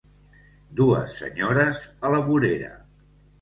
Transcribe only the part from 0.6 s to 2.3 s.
Dues senyores a la